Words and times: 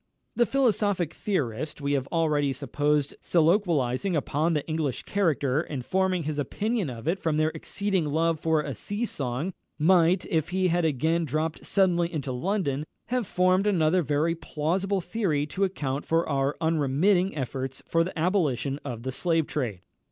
The 0.35 0.47
philosophic 0.47 1.13
theorist 1.13 1.79
we 1.79 1.91
have 1.91 2.07
already 2.07 2.53
supposed 2.53 3.13
soliloquising 3.21 4.15
upon 4.15 4.53
the 4.53 4.67
English 4.67 5.03
character, 5.03 5.61
and 5.61 5.85
forming 5.85 6.23
his 6.23 6.39
opinion 6.39 6.89
of 6.89 7.07
it 7.07 7.19
from 7.19 7.37
their 7.37 7.49
exceeding 7.49 8.05
love 8.05 8.39
for 8.39 8.61
a 8.61 8.73
sea 8.73 9.05
song, 9.05 9.53
might, 9.77 10.25
if 10.25 10.49
he 10.49 10.69
had 10.69 10.85
again 10.85 11.23
dropped 11.23 11.67
suddenly 11.67 12.11
into 12.11 12.31
London, 12.31 12.83
have 13.09 13.27
formed 13.27 13.67
another 13.67 14.01
very 14.01 14.33
plausible 14.33 15.01
theory 15.01 15.45
to 15.45 15.63
account 15.65 16.03
for 16.03 16.27
our 16.27 16.57
unremitting 16.59 17.37
efforts 17.37 17.83
for 17.87 18.03
the 18.03 18.17
abolition 18.17 18.79
of 18.83 19.03
the 19.03 19.11
slave 19.11 19.45
trade. 19.45 19.81